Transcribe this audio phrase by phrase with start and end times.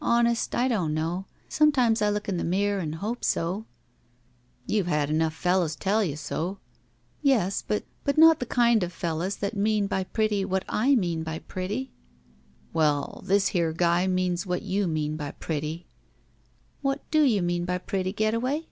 [0.00, 1.26] "Honest, I don't know.
[1.48, 3.66] Sometimes I look in the mirror and hope so."
[4.68, 6.60] You've had enough fellows tell you so."
[7.22, 11.24] "Yes, but— ^but not the kind of fellows that mean by pretty what I mean
[11.24, 11.90] by pretty."
[12.72, 15.88] "Well, this here guy means what you mean by pretty."
[16.80, 18.12] "What do you mean by pretty.
[18.12, 18.68] Getaway?"